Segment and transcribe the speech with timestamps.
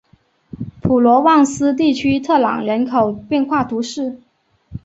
[0.81, 4.19] 普罗旺斯地区特朗人口变化图示